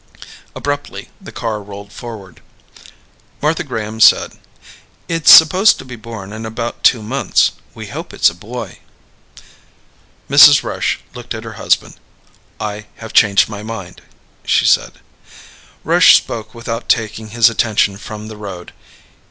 Abruptly, 0.55 1.09
the 1.21 1.31
car 1.31 1.61
rolled 1.61 1.91
forward. 1.91 2.41
Martha 3.39 3.63
Graham 3.63 3.99
said, 3.99 4.33
"It's 5.07 5.31
supposed 5.31 5.77
to 5.77 5.85
be 5.85 5.95
born 5.95 6.33
in 6.33 6.43
about 6.43 6.83
two 6.83 7.03
months. 7.03 7.51
We 7.75 7.85
hope 7.85 8.11
it's 8.11 8.27
a 8.31 8.33
boy." 8.33 8.79
Mrs. 10.27 10.63
Rush 10.63 10.99
looked 11.13 11.35
at 11.35 11.43
her 11.43 11.53
husband. 11.61 11.97
"I 12.59 12.87
have 12.95 13.13
changed 13.13 13.47
my 13.47 13.61
mind," 13.61 14.01
she 14.43 14.65
said. 14.65 14.93
Rush 15.83 16.15
spoke 16.17 16.55
without 16.55 16.89
taking 16.89 17.27
his 17.27 17.47
attention 17.47 17.97
from 17.97 18.27
the 18.27 18.37
road. 18.37 18.73